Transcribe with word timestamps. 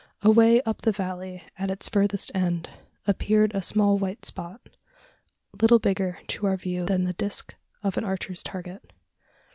Away 0.23 0.63
up 0.63 0.81
the 0.81 0.91
valley, 0.91 1.43
at 1.59 1.69
its 1.69 1.87
furthest 1.87 2.31
end, 2.33 2.71
appeared 3.05 3.53
a 3.53 3.61
small 3.61 3.99
white 3.99 4.25
spot 4.25 4.61
little 5.61 5.77
bigger 5.77 6.17
to 6.25 6.47
our 6.47 6.57
view 6.57 6.87
than 6.87 7.03
the 7.03 7.13
disc 7.13 7.53
of 7.83 7.97
an 7.97 8.03
archer's 8.03 8.41
target. 8.41 8.93